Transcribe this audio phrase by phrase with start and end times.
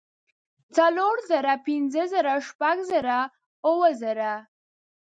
[0.75, 3.19] څلور زره پنځۀ زره شپږ زره
[3.69, 4.31] اووه زره